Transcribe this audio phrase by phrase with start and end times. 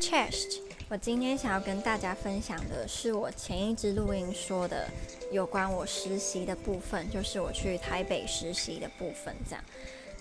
[0.00, 0.58] Chest，
[0.88, 4.88] 我今天想要跟大家分享的是我前一支录音说的
[5.30, 9.34] 有关我实习的部分，就是我去台北实习的部分。
[9.48, 9.64] 这样，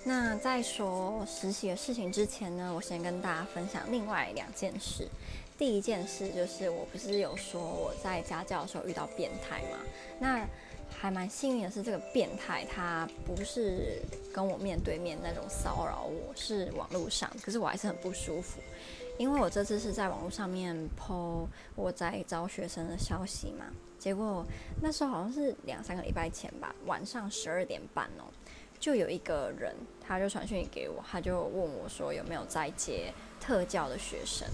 [0.03, 5.07] 那在说实习的事情之前呢，我先跟大家分享另外两件事。
[5.57, 9.79] 第一件事就是，我不是有说我在家教的时候遇到变态吗？
[10.19, 10.47] 那
[10.89, 14.01] 还蛮幸运的是，这个变态他不是
[14.33, 18.61] 跟我面对面那种骚扰我，是网络上，可是我还是很不舒服。
[19.17, 21.45] 因为我这次是在网络上面 po
[21.75, 23.65] 我在招学生的消息嘛，
[23.99, 24.45] 结果
[24.81, 28.25] 那时候好像是两三个礼拜前吧，晚上十二点半哦，
[28.79, 34.47] 就有一个人他就传讯给我，他就问我说有没有在接特教的学生，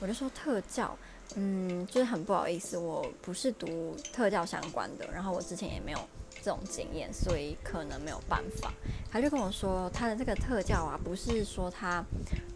[0.00, 0.96] 我就说特教，
[1.34, 5.98] 嗯，就是很不好意思，我不是读特教相关的，然后我之前也没有
[6.44, 8.72] 这种经验，所以可能没有办法。
[9.10, 12.04] 他就跟我说，他的这个特教啊，不是说他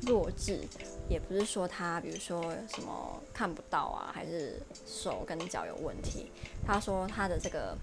[0.02, 0.60] 弱智。
[1.08, 6.30] 也不是说他，比如说什么看不到啊，还是手跟脚有问题。
[6.66, 7.74] 他说他的这个，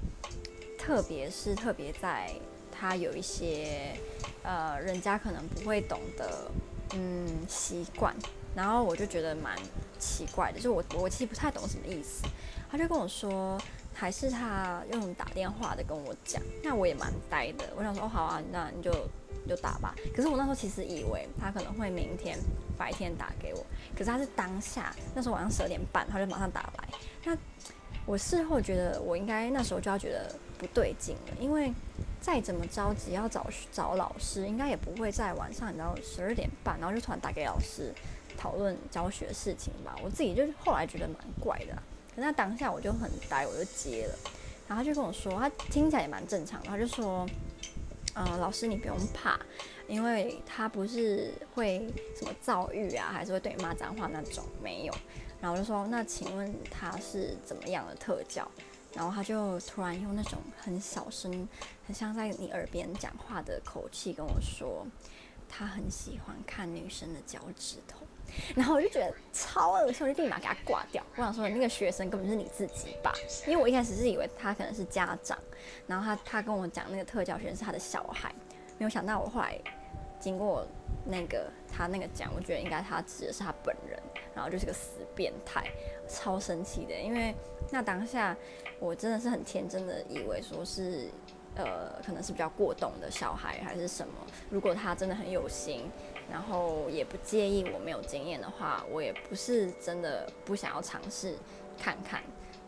[0.78, 2.31] 特别是特别在
[2.72, 3.97] 他有一些
[4.44, 6.52] 呃，人家可能不会懂的
[6.94, 8.16] 嗯习惯，
[8.56, 9.58] 然后我就觉得蛮
[9.97, 12.28] 奇怪的，就我我其实不太懂什么意思。
[12.69, 13.59] 他就跟我说，
[13.95, 17.65] 还是他用打电话的跟我讲，那我也蛮呆的。
[17.75, 18.93] 我想说，哦，好啊，那你就。
[19.47, 22.35] 就打吧，可是我那时候其实以为他可能会明天
[22.75, 26.89] 白天打给我，可是他是当下，那时候晚上十二点半，他就马上打来。
[27.23, 27.38] 那
[28.07, 31.71] 我事后觉得我应该那时候就要觉得不对劲了，因为
[32.19, 37.93] 再怎么着急要找找老师，应该也不会在晚上，你知道十二点半，然后就突然打给老师
[38.35, 39.95] 讨论教学事情吧。
[40.03, 41.83] 我自己就后来觉得蛮怪的，
[42.16, 44.16] 可那当下我就很呆，我就接了，
[44.67, 47.27] 然后他就跟我说，他听起来也蛮正常的，他就说。
[48.17, 49.38] 嗯，老师你不用怕，
[49.89, 51.85] 因为他不是会
[52.17, 54.94] 什么躁郁啊，还是会对你骂脏话那种，没有。
[55.41, 58.50] 然后我就说，那请问他是怎么样的特教？
[58.94, 61.45] 然后他就突然用那种很小声、
[61.85, 64.88] 很像在你耳边讲话的口气跟我说，
[65.50, 68.00] 他很喜欢看女生的脚趾头。
[68.56, 71.03] 然后我就觉得超恶心，我就立马给他挂掉。
[71.16, 73.13] 我想说，那个学生根本是你自己吧？
[73.47, 75.38] 因为我一开始是以为他可能是家长，
[75.88, 78.34] 然后他他跟我讲那个特教学生是他的小孩，
[78.78, 79.59] 没有想到我后来
[80.19, 80.66] 经过
[81.06, 84.00] 那个他那个讲，我觉得应该他指的是他本人，
[84.34, 85.68] 然后就是个死变态，
[86.08, 86.94] 超生气的。
[86.96, 87.34] 因为
[87.72, 88.35] 那当下
[88.80, 91.08] 我真的是很天真的以为说是
[91.56, 94.14] 呃可能是比较过动的小孩还是什么，
[94.50, 95.90] 如果他真的很有心。
[96.30, 101.36] 然后也不介意我没有经验的话，我也不是真的不想要尝试
[101.78, 102.22] 看看。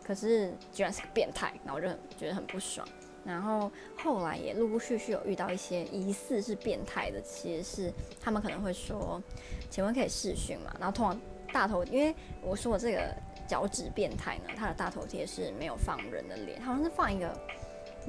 [0.04, 2.86] 可是居然是个变态，然后我就很觉得很不爽。
[3.24, 9.22] 然后后来也陆陆续续有遇到一些疑似是变态的，其实是他们可能会说
[9.68, 11.20] ：“请问可以试训吗？”然后通常
[11.52, 13.14] 大头，因为我说我这个
[13.46, 17.38] 脚趾变态呢，他的大头贴是没有放人的脸，好像是放一个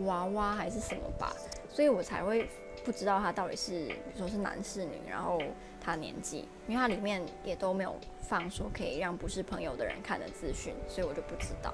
[0.06, 1.36] 娃娃还是什么吧，
[1.70, 2.48] 所以我才会。
[2.84, 5.42] 不知道他到底是，比如说是男是女，然后
[5.80, 11.74] 他年纪，因为他里面也都没有放说可以让不是朋友的人看的资讯，所以我就不知道。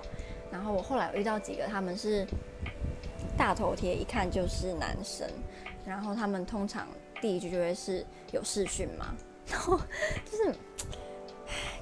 [0.52, 2.26] 然后我后来遇到几个，他们是
[3.38, 5.30] 大头贴，一看就是男生，
[5.86, 6.88] 然后他们通常
[7.22, 9.14] 第一句就会是有视讯吗？
[9.48, 9.78] 然后
[10.26, 10.56] 就是，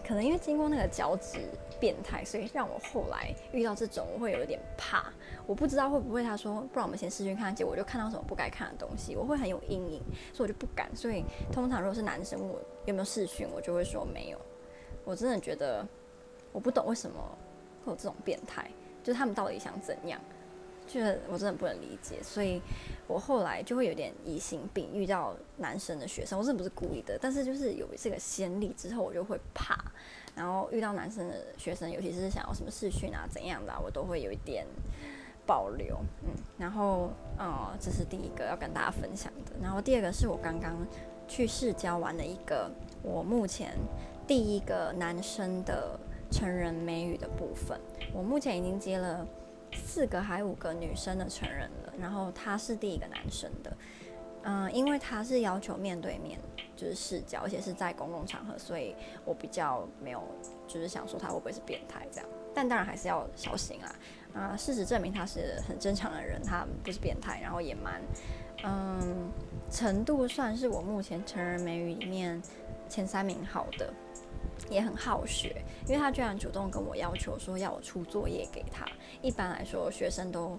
[0.06, 1.40] 可能因为经过那个脚趾。
[1.80, 5.12] 变态，所以让我后来遇到这种，我会有点怕。
[5.46, 10.90] 我不知道会不会他说，不然我们先视讯看，结果我就看到什么不该看的东西，我会很有阴影，所以我就不敢。
[10.96, 14.40] 所以通常如果是男生问我有没有视讯，我就会说没有。
[15.04, 15.86] 我真的觉得
[16.54, 17.20] 我不懂为什么
[17.84, 18.72] 会有这种变态，
[19.04, 20.22] 就是他们到底想怎样？
[20.88, 22.62] 就是我真的不能理解，所以
[23.08, 29.78] 我后来就会有点疑心病，遇到男生的学生，我真的不是故意的，但是就是有这个先例之后，我就会怕。
[30.36, 34.66] 然后遇到男生的学生，尤其是想要什么试训啊怎样的，我都会有一点
[35.46, 35.98] 保留。
[36.24, 39.52] 嗯，然后呃，这是第一个要跟大家分享的。
[39.62, 40.86] 然后第二个是我刚刚
[41.28, 42.70] 去试教完的一个，
[43.04, 43.78] 我目前
[44.26, 46.00] 第一个男生的
[46.32, 47.80] 成人美语的部分，
[48.12, 49.26] 我目前已经接了。
[49.76, 53.78] 四个还五个女生的成人了，然后他是第一个男生的，
[54.44, 56.40] 嗯、因为他是要求面对面
[56.76, 60.22] 就是视角，而且是在公共场合，所以我比较没有
[60.68, 63.96] 就是想说他会不会是变态这样，但当然还是要小心啊，
[64.34, 68.02] 啊、事实证明他是很正常的人，他不是变态，然后也蛮，
[68.64, 69.32] 嗯，
[69.70, 72.42] 程度算是我目前成人美语里面
[72.90, 73.94] 前三名好的。
[74.70, 78.86] 也很好学，因为他居然主动跟我要求说要我出作业给他。
[79.22, 80.56] 一般来说，学生都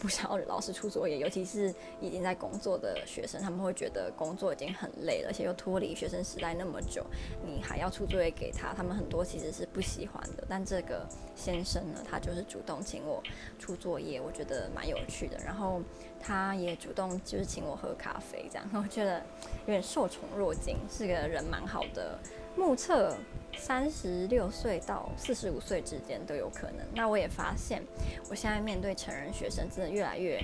[0.00, 7.04] 不想要老师出作业，尤其是已经在工作的学生，他们会觉得工作已经很累了，而且又脱离学生时代那么久，
[7.44, 10.44] 你还要出作业给他，他们很多其实是不喜欢的。
[10.48, 13.20] 但这个先生呢，他就是主动请我
[13.58, 15.36] 出作业，我觉得蛮有趣的。
[15.44, 15.82] 然后
[16.20, 19.20] 他也主动就是请我喝咖啡，这样我觉得
[19.66, 22.16] 有点受宠若惊，是个人蛮好的。
[22.56, 23.16] 目测
[23.56, 26.86] 三十六岁到四十五岁之间都有可能。
[26.94, 27.82] 那我也发现，
[28.30, 30.38] 我现在面对成人学生真的越来越，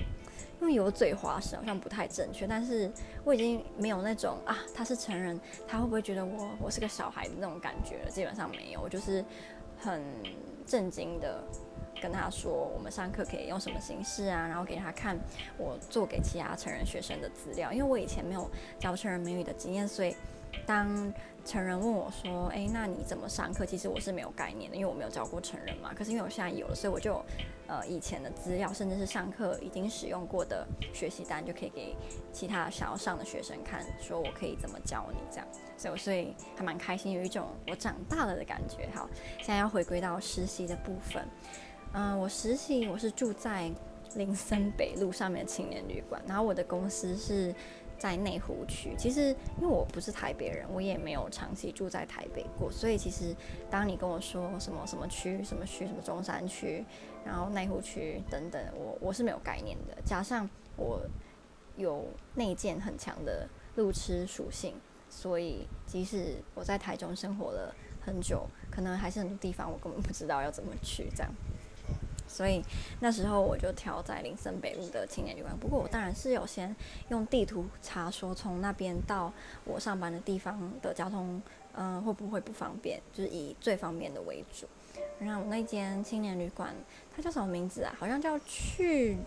[0.61, 2.91] 因为油嘴滑舌好像不太正确，但是
[3.23, 8.09] 我已经没有那种啊，他是成人，他会不会觉得我我是个小孩的那种感觉了？
[8.09, 9.23] 基本上没有，我就是
[9.79, 10.03] 很
[10.65, 11.43] 震惊的
[12.01, 15.17] 跟他说，我们上课可以用什么形式啊，然后给他看
[15.57, 18.49] 我做给其他成人学生的资料，因为我以前没有
[18.79, 20.15] 教成人美语的经验，所以
[20.65, 21.13] 当
[21.43, 25.93] 成人问我说：“诶，那你怎么上课？”其实我是没有概念的，因为我没有教过成人嘛。
[25.93, 27.23] 可是因为我现在有了，所以我就
[27.67, 31.95] 呃以前的资料，甚至是上课已经使用过的学习单，就可以给
[32.31, 35.47] 其他想要上的学生看，说我可以怎么教你这样。
[35.77, 38.89] 所以我所以还蛮开心，有一种我长大了的感觉。
[38.95, 39.07] 好，
[39.37, 41.23] 现在要回归到实习的部分。
[41.93, 43.71] 嗯、我实习我是住在
[44.15, 47.53] 林森北路上面的青年旅馆，然后我的公司是。
[47.97, 53.33] 在内湖区，其实因为我不是台北人，我也没有长期住在台北过，所以其实
[53.69, 56.83] 当你跟我说什么什么区、什么区、什么中山区，
[57.23, 59.95] 然后内湖区等等，我我是没有概念的。
[60.03, 60.99] 加上我
[61.77, 64.75] 有内建很强的路痴属性，
[65.09, 71.31] 所以即使我在台中生活了很久，可能还是很多地方我根本不知道要怎么去这样。
[72.35, 72.61] 所以
[72.99, 75.55] 那时候我就挑在林森北路的青年旅馆。
[75.57, 76.75] 不过我当然是有先
[77.07, 79.31] 用地图查，说从那边到
[79.63, 81.41] 我上班的地方的交通，
[81.75, 82.99] 嗯、会不会不方便？
[83.13, 84.67] 就是以最方便的为主。
[85.17, 86.75] 然后那间青年旅馆，
[87.15, 87.95] 它叫什么名字啊？
[87.97, 89.17] 好像叫去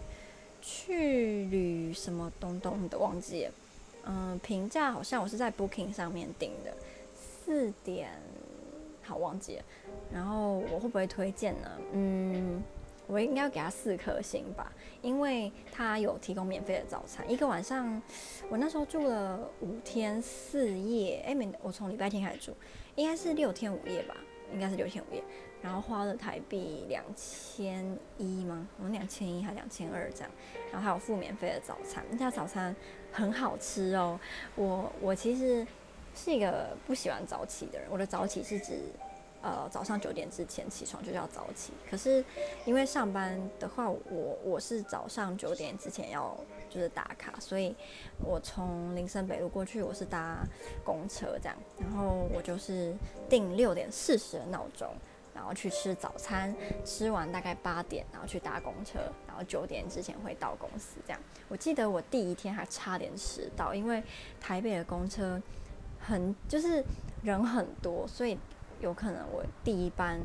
[0.61, 3.53] 去旅什么东东的，忘记了。
[4.05, 6.75] 嗯、评价好像我是在 Booking 上面订的，
[7.15, 8.11] 四点，
[9.03, 9.65] 好忘记了。
[10.13, 11.71] 然后我会不会推荐呢？
[11.93, 12.63] 嗯。
[13.09, 14.71] 我应该要给他四颗星吧，
[15.01, 18.01] 因为他有提供免费的早餐，一个晚上，
[18.51, 22.53] 我那时候住了五天四夜，哎，没，我从礼拜天开始住，
[22.97, 24.15] 应该是六天五夜吧，
[24.53, 25.25] 应该是六天五夜，
[25.63, 28.69] 然后花了台币两千一吗？
[28.77, 30.31] 我们两千一还两千二这样，
[30.71, 32.77] 然后还有付免费的早餐，那家早餐
[33.11, 34.21] 很好吃哦。
[34.55, 35.67] 我我其实
[36.15, 38.83] 是一个不喜欢早起的人，我的早起是指。
[39.41, 41.73] 呃，早上九点之前起床就叫早起。
[41.89, 42.25] 可是
[42.65, 46.37] 因为上班的话，我我是早上九点之前要
[46.69, 47.75] 就是打卡，所以
[48.19, 50.45] 我从林森北路过去，我是搭
[50.85, 51.57] 公车这样。
[51.79, 52.93] 然后我就是
[53.29, 54.93] 定六点四十的闹钟，
[55.33, 56.53] 然后去吃早餐，
[56.85, 61.21] 吃完大概八点，然后去搭公车，然后九点之前会到公司这样。
[61.49, 64.03] 我记得我第一天还差点迟到，因为
[64.41, 65.41] 台北的公车
[66.01, 66.85] 很就是
[67.23, 68.37] 人很多，所以。
[68.81, 70.21] 有可能我第一班，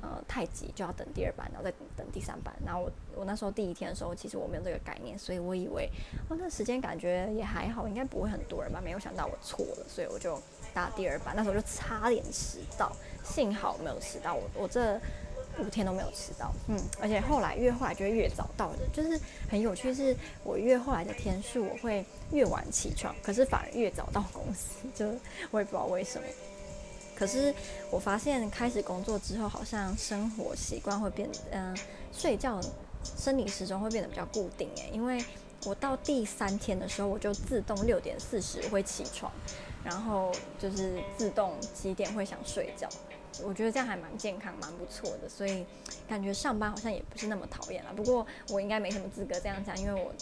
[0.00, 2.54] 呃，太急就要等第二班，然后再等第三班。
[2.64, 5.90] 然后我我那时候第一天的时候，其实我没有这个概念，所以我以为
[6.28, 8.80] 哦，那时间感觉也还好，应该不会很多人吧。
[8.82, 10.40] 没有想到我错了，所以我就
[10.72, 11.34] 搭第二班。
[11.34, 12.92] 那时候就差点迟到，
[13.24, 14.34] 幸好没有迟到。
[14.34, 15.00] 我我这
[15.58, 19.18] 五天都没有迟到，嗯，而且后来越后来就会越早到的，就是
[19.50, 20.14] 很有趣，是
[20.44, 25.06] 我越后来的天数我会越晚起床，可是反而越早到公司，就
[25.50, 26.28] 我也不知道为什么。
[27.16, 27.54] 可是
[27.90, 31.76] 我发现开始工作之后，好像生活习惯会变，嗯、
[32.12, 32.60] 睡觉
[33.02, 35.24] 生理时钟会变得比较固定诶，因为
[35.64, 39.32] 我到第三天的时候，我就自动六点四十会起床，
[39.82, 42.88] 然后就是自动几点会想睡觉。
[43.44, 45.64] 我觉得这样还蛮健康，蛮不错的，所以
[46.08, 47.92] 感觉上班好像也不是那么讨厌了。
[47.94, 50.12] 不过我应该没什么资格这样讲，因为我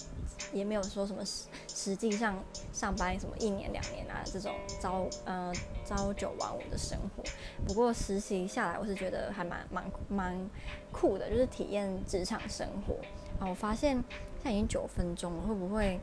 [0.53, 2.43] 也没有说什么实实际上
[2.73, 5.53] 上班什么一年两年啊这种朝呃
[5.85, 7.23] 朝九晚五的生活。
[7.67, 10.51] 不过实习下来，我是觉得还蛮蛮蛮
[10.91, 12.95] 酷的，就是体验职场生活。
[13.39, 14.05] 啊，我发现现
[14.45, 16.01] 在已经九分钟了，会不会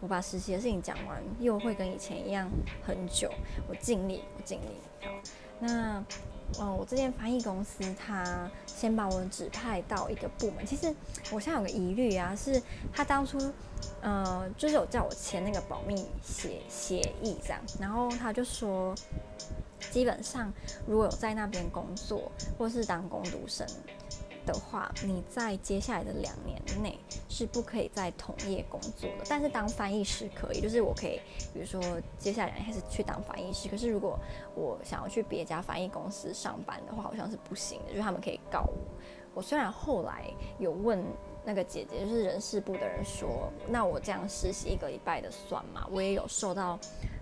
[0.00, 2.50] 我把实习的事情讲完，又会跟以前一样
[2.84, 3.30] 很久？
[3.68, 4.68] 我尽力，我尽力。
[5.02, 5.10] 好，
[5.60, 6.04] 那。
[6.60, 10.64] 嗯，我这间翻译公司，他先把我指派到一个部门。
[10.64, 10.94] 其实
[11.30, 12.62] 我现在有个疑虑啊，是
[12.92, 13.38] 他当初，
[14.00, 18.94] 呃，就是有叫我签那个保密协协议这样，然后他就说，
[19.90, 20.52] 基本上
[20.86, 23.66] 如果有在那边工作或是当工读生。
[24.46, 26.98] 的话，你在接下来的两年内
[27.28, 31.20] 是不可以在同业工作的，但是当翻译师可以，就是我可以，
[31.52, 31.80] 比如说
[32.18, 33.68] 接下来两年还是去当翻译师。
[33.68, 34.18] 可是如果
[34.54, 38.78] 我想要去别家翻译公司上班的话，好像是不行的，就是他们可以告我。
[39.34, 40.24] 我虽然后来
[40.58, 41.04] 有问
[41.48, 45.86] 那个姐姐，就是人事部的人说，那我这样实习一个礼拜的算吗？
[45.92, 46.76] 我也有受到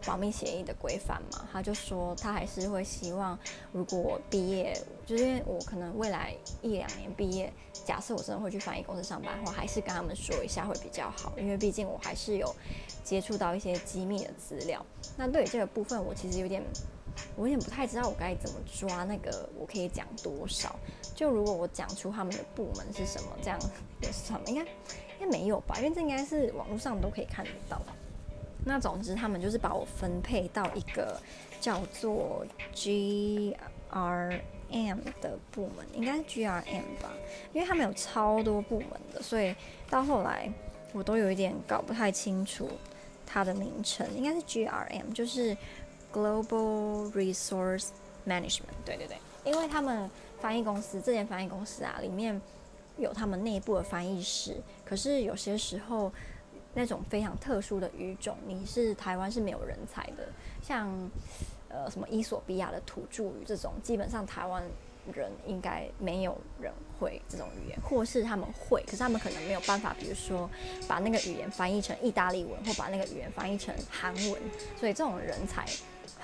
[0.06, 1.46] 保密协议的规范嘛。
[1.52, 3.38] 他就说他还是会希望，
[3.70, 7.52] 如果我毕业，就是因为我可能未来一两年毕业，
[7.84, 12.50] 假设我真的会去翻译公司上班的话，还是跟他们说一下会比较好，因为毕竟我还是有
[13.04, 14.84] 接触到一些机密的资料。
[15.18, 16.62] 那对于这个部分，我其实有点。
[17.36, 20.76] 我有点不太知道我该怎么抓那个，我可以讲多少？
[21.14, 23.58] 就如果我讲出他们的部门是什么，这样
[24.00, 24.46] 也算吗？
[24.48, 25.76] 应该应该没有吧？
[25.78, 27.80] 因为这应该是网络上都可以看得到。
[28.64, 31.20] 那总之，他们就是把我分配到一个
[31.60, 33.54] 叫做 GRM
[35.20, 37.12] 的部门，应该是 GRM 吧？
[37.52, 39.54] 因为他们有超多部门的，所以
[39.90, 40.50] 到后来
[40.92, 42.70] 我都有一点搞不太清楚
[43.26, 45.56] 它的名称，应该是 GRM，就是。
[46.14, 47.88] Global Resource
[48.24, 50.08] Management，对对对，因为他们
[50.40, 52.40] 翻译公司这间翻译公司啊，里面
[52.96, 56.12] 有他们内部的翻译师，可是有些时候
[56.72, 60.28] 那种非常特殊的语种，你是台湾是没有人才的，
[60.62, 60.88] 像
[61.68, 64.62] 呃什么伊索比亚的土著语这种，基本上台湾
[65.12, 70.48] 人应该没有人会这种语言，或是他们会，可是他们可能没有办法，比如说
[70.86, 74.40] 把那个语言翻译成意大利文，或把那个语言翻译成韩文，
[74.78, 75.66] 所以这种人才。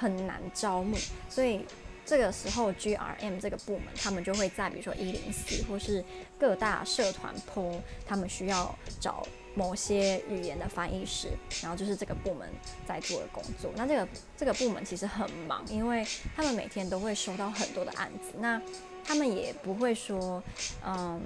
[0.00, 0.96] 很难招募，
[1.28, 1.60] 所以
[2.06, 6.02] 这个时候 GRM 这个部门，他们就会在比如说一零四或是
[6.38, 11.28] 各大社团 po，他们需要找某些语言的翻译师，
[11.62, 12.48] 然后就是这个部门
[12.88, 13.70] 在做的工作。
[13.76, 18.60] 那这个这个部门其实很忙，因为他们每天都会收到很多的案子，那
[19.04, 20.42] 他们也不会说，
[20.84, 21.20] 嗯。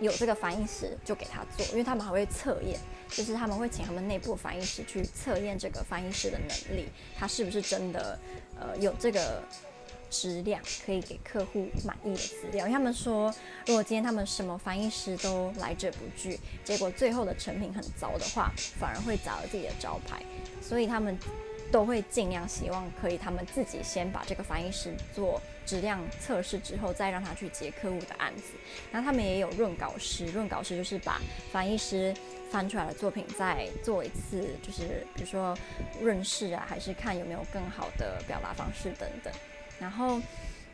[0.00, 2.78] 有这个翻译师就给他做，因为他们还会测验，
[3.08, 6.88] 就是他们会请他们内部翻译师去测验这个翻译师的能力，
[7.18, 8.18] 他是不是真的
[8.58, 9.42] 呃有这个
[10.10, 12.66] 质量可以给客户满意的资料。
[12.66, 13.32] 他们说，
[13.66, 20.22] 如果今天他们什么翻译师都来者不拒，结果最后的成品很糟的话，反而会砸了自己的招牌，
[20.62, 21.18] 所以他们。
[21.70, 28.54] 都会尽量希望可以，他们自己先把这个翻译师做质量测试之后，再让他去接客户的案子。
[28.90, 31.20] 那他们也有润稿师，润稿师就是把
[31.52, 32.14] 翻译师
[32.50, 35.56] 翻出来的作品再做一次，就是比如说
[36.00, 39.32] 润饰啊，还是看有没有更好的表达方式等等。
[39.78, 40.20] 然后，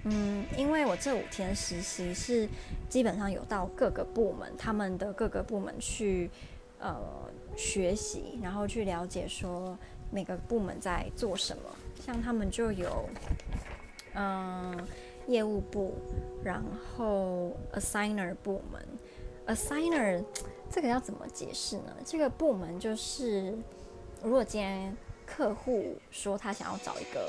[0.05, 2.49] 嗯，因为我这五天实习是
[2.89, 6.31] 基本上有到各个部门，他们的各个部门去
[6.79, 6.99] 呃
[7.55, 9.77] 学习，然后去了解说。
[10.11, 11.63] 每个部门在做什么？
[12.05, 13.09] 像他们就有，
[14.15, 14.87] 嗯，
[15.27, 15.95] 业务部，
[16.45, 16.63] 然
[16.97, 18.81] 后 assigner 部门
[19.47, 20.23] ，assigner
[20.71, 21.97] 这个要怎么解释呢？
[22.05, 23.57] 这个部门就是，
[24.23, 24.97] 如果今天
[25.27, 27.29] 客户说他想要找一个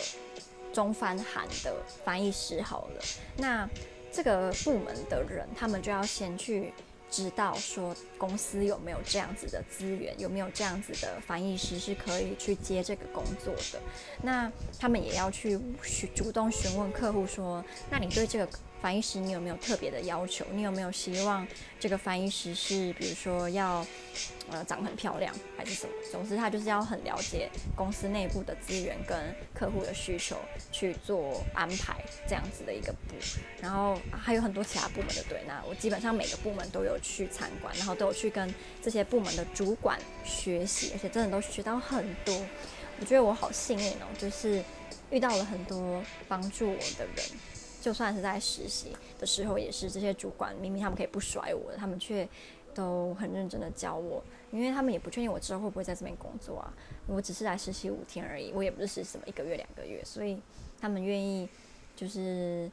[0.72, 3.01] 中翻韩的翻译师，好了，
[3.38, 3.67] 那
[4.12, 6.74] 这个部门的人，他们就要先去。
[7.09, 13.79] 知道说公司有没有这样子的资源，有没有这样子的翻译师是可以去接这个工作的。
[14.21, 15.59] 那他们也要去
[16.13, 18.49] 主动询问客户说，那你对这个
[18.81, 20.46] 翻译师你有没有特别的要求？
[20.51, 21.46] 你有没有希望
[21.79, 23.86] 这个翻译师是比如说要
[24.50, 25.93] 呃长得很漂亮还是什么？
[26.12, 29.17] 总之他就是要很了解公司内部的资源跟
[29.53, 30.38] 客户的需求
[30.72, 31.96] 去做安排
[32.27, 33.15] 这样子的一个部。
[33.60, 42.36] 然后还有很多其他部门的对，那我基本上每个部门都有去参观，然后都有去跟这些部门的主管学习，而且真的都学到很多。
[43.00, 44.63] 我觉得我好幸运哦，就是
[45.10, 47.25] 遇到了很多帮助我的人。
[47.81, 52.27] 就算是在实习的时候，也是这些主管明明他们可以不甩我，他们却
[52.74, 56.74] 都很认真的教我，因为他们也不确定我之后会不会在这边工作啊。
[57.05, 60.41] 我只是来实习五天而已，我也不是实习什么一个月两个月，所以
[60.79, 61.48] 他们愿意
[61.96, 62.69] 就是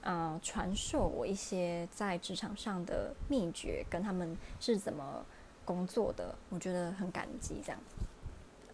[0.00, 5.24] 呃传授我一些在职场上的秘诀，跟他们是怎么
[5.64, 7.78] 工作的，我觉得很感激这样。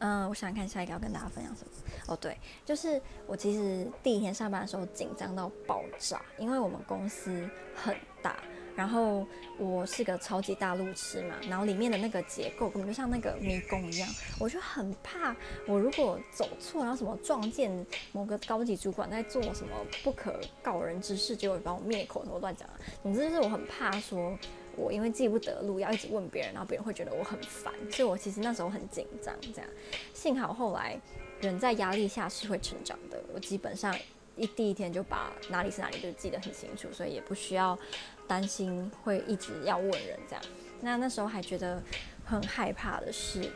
[0.01, 1.71] 嗯，我想看下一个要跟大家分享什么。
[2.07, 8.37] 哦，对，就是我其实第一天上班的时候紧张到爆炸，因为我们公司很大，
[8.75, 9.27] 然后
[9.59, 14.09] 我是个超级大路痴嘛，然后里面的那个结构根本就像那个迷宫一样，
[14.41, 22.67] 我就很怕我如果走错，然后什么撞见某个高级主管在做什么不可告人之事，结果把我灭口什么乱讲。
[23.03, 24.37] 总之就是我很怕说。
[24.77, 29.35] 我因为记不得路，要一直问别人，然后别人会觉得我很烦，所以我其实那时候很紧张。
[29.41, 29.71] 这样，
[30.15, 30.99] 幸好后来
[31.41, 33.23] 人在压力下是会成长的。
[33.35, 33.95] 我基本上
[34.37, 37.79] 一第一天就把哪里是哪里就记得很清楚，所以也不需要
[38.27, 40.45] 担心会一直要问人这样。
[40.81, 41.83] 那那时候还觉得
[42.25, 43.51] 很害怕的是，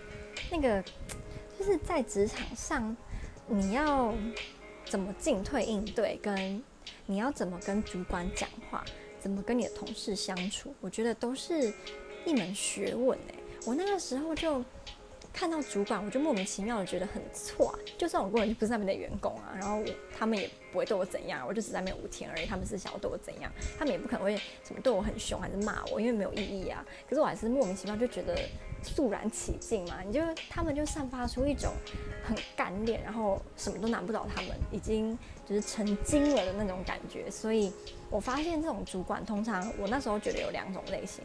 [0.50, 0.82] 那个
[1.58, 2.94] 就是在职场上
[3.46, 4.12] 你要
[4.84, 6.62] 怎么进退应对，跟
[7.06, 8.84] 你要怎么跟主管讲话。
[9.24, 10.74] 怎么跟你的同事相处？
[10.82, 11.72] 我觉得都是
[12.26, 14.62] 一门学问哎，我那个时候就。
[15.32, 19.82] 看到主管，我就莫名其妙的觉得很错，就算我根本就不是他们的员工啊，然后
[20.16, 26.86] 他们也不会对我怎样，我就只在那边五天而已，他们是想要对我怎样，他们也不可能会怎么对我很凶还是骂我，因为没有意义啊。
[27.08, 28.38] 可是我还是莫名其妙就觉得
[28.84, 31.72] 肃然起敬嘛，你就他们就散发出一种
[32.22, 37.72] 很干练，然后什么都难不倒他们，已经就是成精了的那种感觉，所以。
[38.10, 41.24] 我发现这种主管通常，我那时候觉得有两种类型。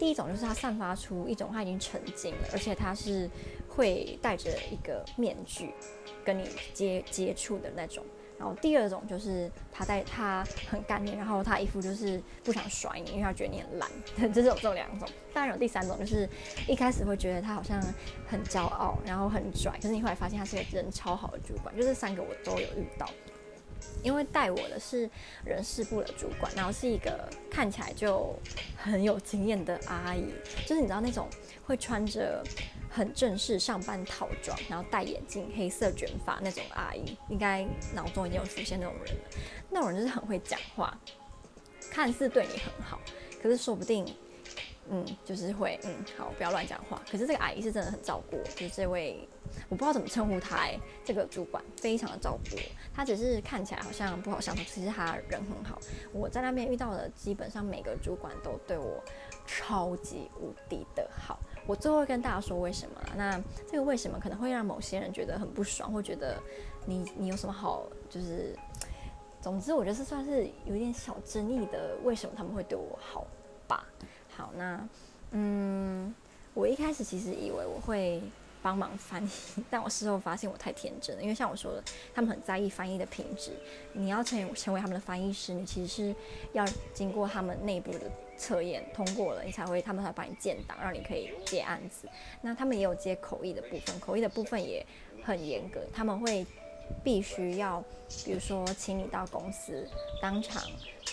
[0.00, 3.30] 第一种就是他散发出一种他已经成精了，而且他是
[3.68, 5.70] 会戴着一个面具
[6.24, 8.04] 跟你接接触的那种。
[8.38, 14.32] 然后第二种就是他在他很干练，然后他一副就是不想甩你，因为他觉得你很烂。
[14.32, 15.08] 就是有这两种。
[15.32, 16.28] 当然有第三种，就是
[16.68, 17.80] 一开始会觉得他好像
[18.26, 21.74] 很骄傲，然后很拽，可是你后来发现他是个人超好的主管。
[21.76, 23.08] 就这三个我都有遇到。
[24.02, 25.08] 因为带我的是
[25.44, 28.34] 人事部的主管，然后是一个看起来就
[28.76, 30.32] 很有经验的阿姨，
[30.66, 31.28] 就是你知道那种
[31.66, 32.42] 会穿着
[32.94, 39.20] 很正式上班套装，然后戴眼镜、黑色卷发那种阿姨，应该脑中已经有出现那种人了。
[39.68, 40.96] 那种人就是很会讲话，
[41.90, 43.00] 看似对你很好，
[43.42, 44.06] 可是说不定。
[44.90, 47.00] 嗯，就是会，嗯，好，不要乱讲话。
[47.10, 49.26] 可是这个阿姨是真的很照顾我，就是这位，
[49.70, 52.62] 我不知道怎么称呼她，哎，这个主管非常的照顾我。
[52.94, 55.80] 她只是看起来好像不好相处，其实她人很好。
[56.12, 59.02] 我在那边遇到的基本上每个主管都对我
[59.46, 61.40] 超级无敌的好。
[61.66, 66.38] 我最后会跟大家说为什么，那这个为什么可能会让某些人觉得很不爽，或觉得
[66.84, 68.54] 你你有什么好，就是，
[69.40, 73.26] 总之我觉得是算是有一点小争议的，为什么他们会对我好
[73.66, 73.86] 吧？
[74.36, 74.88] 好，那
[75.30, 76.14] 嗯，
[76.52, 78.22] 我一开始其实以为我会
[78.62, 79.30] 帮忙翻译，
[79.70, 81.82] 但我事后发现我太天真了，因为像我说的，
[82.14, 83.52] 他们很在意翻译的品质。
[83.92, 86.14] 你要成成为他们的翻译师，你其实是
[86.52, 92.08] 要经过他们内部的测验，通过了，你才会，他们才帮你建档，让你可以接案子。
[92.42, 94.84] 那他们也有接口译的部分，口译的部分也
[95.22, 96.46] 很严格，他们会
[97.02, 97.82] 必须要，
[98.24, 99.88] 比如说请你到公司
[100.20, 100.62] 当场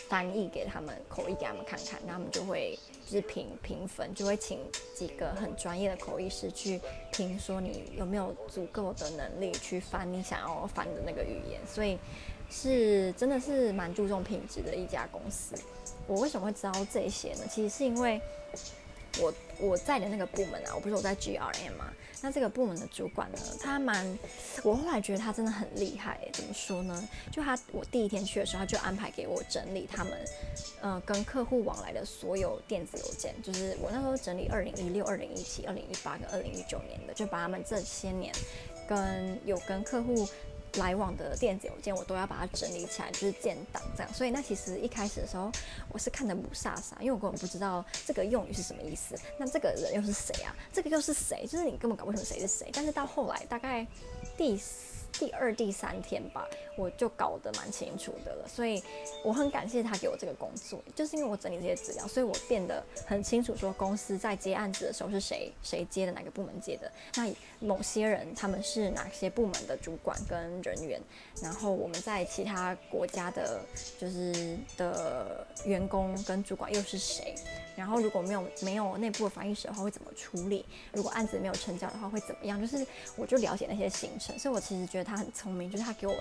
[0.10, 3.12] 翻译给他们，口译给他们看看，那他们就会就。
[3.12, 4.60] 是评评分，就会请
[4.96, 6.80] 几个很专业的口译师去
[7.12, 12.00] 评，说你有没有足够的能力去翻你想要翻的那个语言，所以
[12.50, 15.62] 是真的是蛮注重品质的一家公司。
[16.08, 17.44] 我为什么会知道这些呢？
[17.50, 18.20] 其实是因为
[19.20, 21.92] 我我在的那个部门啊，我不是我在 GRM 吗？
[22.24, 24.18] 那这个部门的主管呢，他蛮，
[24.64, 26.20] 我后来觉得他真的很厉害。
[26.34, 27.10] 怎么说呢？
[27.32, 30.14] 就他，我第一天去的时候，他就安排给我整理他们，
[30.82, 33.34] 呃，跟客户往来的所有电子邮件。
[33.42, 38.32] 就是我那时候整理二零一六、二零一七、二零一八跟二零一九年的，就把他们这些年
[38.88, 40.28] 跟有跟客户。
[40.76, 44.14] 来往的电子邮件，我都要把它整理起来，就是建档这样。
[44.14, 45.52] 所以那其实一开始的时候，
[45.90, 49.16] 我是看得雾煞煞，因为我根本不知道这个用语是什么意思。
[49.38, 50.56] 那这个人又是谁啊？
[50.72, 51.46] 这个又是谁？
[51.48, 52.70] 就是你根本搞不清谁是谁。
[52.74, 53.86] 但是到后来，大概
[54.38, 54.58] 第
[55.12, 56.48] 第二、第三天吧，
[56.78, 58.48] 我就搞得蛮清楚的了。
[58.48, 58.82] 所以
[59.24, 66.92] 我很感谢他给我这个工作，就是因为我整理这些资料，所以我变得很清楚，说公司在接案子的时候是谁谁接的，哪个部门接的。
[67.16, 71.00] 那某些人他们是哪些部门的主管跟人员，
[71.42, 73.62] 然后我们在其他国家的，
[74.00, 77.36] 就是的员工跟主管又是谁？
[77.76, 80.66] 然后如果没有没有内部的翻译师的话会怎么处理？
[80.92, 82.60] 如果案子没有成交的话会怎么样？
[82.60, 86.16] 就是我就了解那些行程，所以我其实觉得他很聪明，就是他给我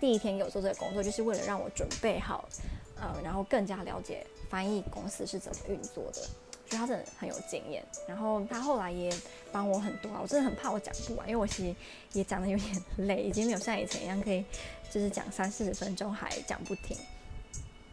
[0.00, 2.48] 第一天给我做这个工作，就是为了让我准备好，
[2.96, 6.22] 呃，然后更加了解翻译公司是怎么运作的。
[6.70, 7.82] 所以他真的很有经验。
[8.06, 9.10] 然后他后来也
[9.50, 11.74] 帮我很多啊，我真的很怕我讲不完，因为我其实
[12.12, 14.44] 也讲得有点 累，已经没有像以前一样可以
[14.90, 16.94] 就是讲三四十分钟还讲不停。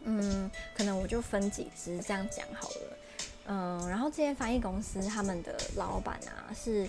[0.04, 2.98] 嗯，可能我就分几支这样讲好了。
[3.46, 6.86] 嗯，然后这间翻译公司他们的老板啊是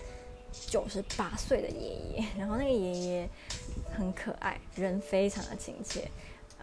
[0.66, 3.30] 九十八岁的爷爷， 然后那个爷爷
[3.96, 6.10] 很可爱，人非常的亲切。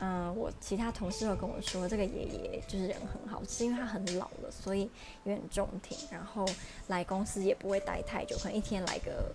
[0.01, 4.83] 嗯，我其他同事都跟我说，这个爷爷就是人很好，是因为他很老了，所以
[5.23, 6.45] 有点重听，然后
[6.89, 9.33] 来公司也不会待太久，可能一天来个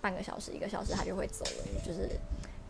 [0.00, 2.08] 半个小时、一个小时，他就会走了，就是。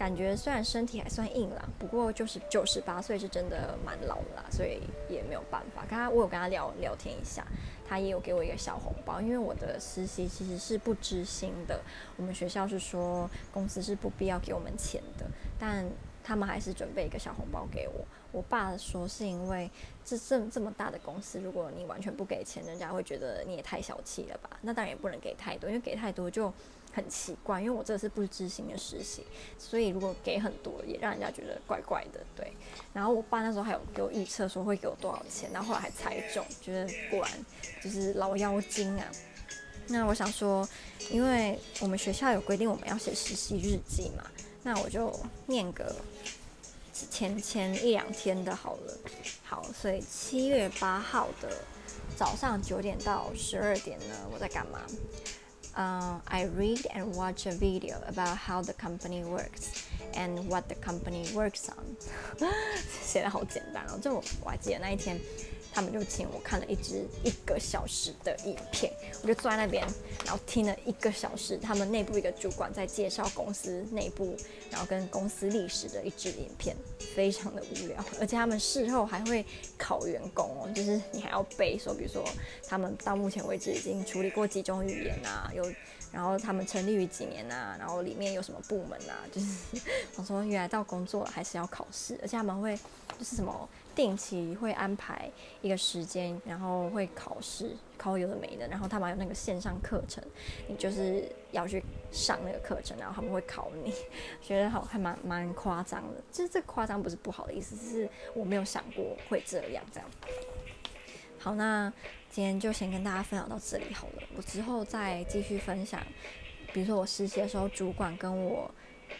[0.02, 5.84] 感觉虽然身体还算硬朗，不过就是九十八岁是真的蛮老的啦，所以也没有办法。
[5.88, 7.46] 刚刚我有跟他聊聊天一下，
[7.86, 11.80] 他也有给我一个小红包，因为我的实习其实是不知心的。
[12.16, 15.24] 我们学校是说公司是不必要给我们钱的，
[15.56, 15.88] 但
[16.24, 18.04] 他们还是准备一个小红包给我。
[18.32, 19.70] 我爸说是因为
[20.04, 24.50] 这这这么大的公司，如果你完全不给钱，人家会觉得你也太小气了吧？
[24.62, 26.52] 那当然也不能给太多，因为给太多就。
[26.92, 29.24] 很奇怪，因为我这是不支薪的实习，
[29.58, 32.20] 所以如果给很多，也让人家觉得怪怪的。
[32.36, 32.52] 对，
[32.92, 37.30] 然后我爸那时候还有给我预测说会给我多少钱，然后后来还猜中，觉得果然
[37.82, 39.06] 就是老妖精啊。
[39.88, 40.68] 那我想说，
[41.10, 44.24] 因为我们学校有规定我们要写实习日记嘛，
[44.62, 45.96] 那我就念个
[47.10, 48.98] 前前一两天的好了。
[49.42, 51.50] 好，所以七月八号的
[52.16, 54.80] 早上九点到十二点呢，我在干嘛？
[55.74, 61.68] I read and watch a video about how the company works and what the company works
[61.68, 61.96] on。
[63.02, 65.18] 写得好简单哦，就我还记得那一天。
[65.74, 69.82] 他们就请我看了一支一个小时的影片，我就坐在那边，
[70.22, 74.36] 然后听了一个小时，他们内部一个主管在介绍公司内部，
[74.70, 76.76] 然后跟公司历史的一支影片，
[77.14, 79.46] 非常的无聊，而且他们事后还会
[79.92, 82.24] 老员工哦，就是你还要背说，比如说
[82.66, 85.64] 他们到目前为止已经处理过几种语言啊，有。
[86.12, 87.74] 然后他们成立于几年啊？
[87.78, 89.24] 然后里面有什么部门啊？
[89.32, 89.80] 就是
[90.16, 92.76] 我说原来到工作还是要考试，而且他们会
[93.18, 98.66] 就是什么定期会安排一个时间，然后会考试，考有的没的。
[98.68, 100.22] 然后他们还有那个线上课程，
[100.68, 103.92] 你就是要去上那个课程，然后他们会考你。
[104.40, 110.08] 觉得好还蛮蛮夸张的，其实这夸张不是不好的意思，只是我没有想过会这样这样。
[111.38, 111.92] 好，那。
[112.34, 116.00] 今天就先跟大家分享到这里好了，我之后再继续分享，
[116.72, 118.70] 比如说我实习的时候，主管跟我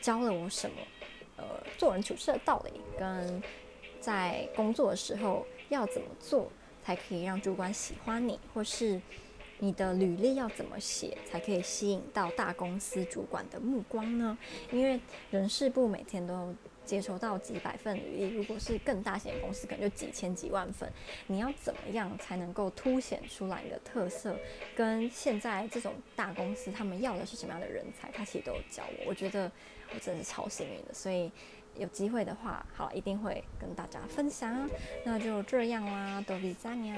[0.01, 0.77] 教了我什么，
[1.37, 1.45] 呃，
[1.77, 3.43] 做人处事的道理，跟
[4.03, 6.51] 在工作的时候要怎么做
[6.85, 9.01] 才可以让主管喜欢你，或是
[9.61, 14.37] 你的履历要怎么写才可以吸引到大公司主管的目光呢？
[14.73, 16.53] 因为人事部每天都
[16.85, 20.93] 接收到几百份履历，如果是更大型的公司，可能就几千几万份。
[21.29, 24.37] 你要怎么样才能够凸显出来你的特色？
[24.75, 28.11] 跟现在这种大公司他们要的是什么样的人才？
[28.11, 29.49] 他其实都有教我，我觉得
[29.95, 30.93] 我真的是超幸运的。
[30.93, 31.31] 所以
[31.77, 34.69] 有机会的话，好，一定会跟大家分享。
[35.05, 36.97] 那就这样啦，多比赞呀。